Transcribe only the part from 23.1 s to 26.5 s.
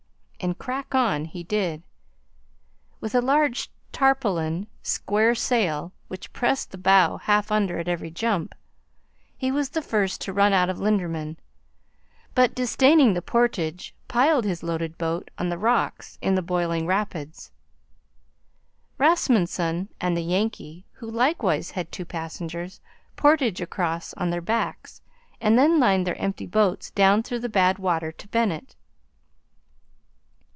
portaged across on their backs and then lined their empty